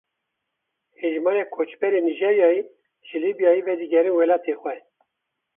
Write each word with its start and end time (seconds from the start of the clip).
Hejmarek 1.01 1.49
koçberên 1.55 2.03
Nîjeryayê 2.07 2.61
ji 3.07 3.17
Lîbyayê 3.23 3.61
vedigerin 3.69 4.17
welatê 4.19 4.53
xwe. 4.61 4.75